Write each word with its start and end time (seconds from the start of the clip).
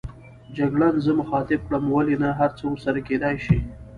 جګړن 0.57 0.95
زه 1.05 1.11
مخاطب 1.21 1.59
کړم: 1.67 1.83
ولې 1.89 2.15
نه، 2.23 2.29
هرڅه 2.39 2.63
ورسره 2.67 2.99
کېدای 3.07 3.35
شي. 3.45 3.57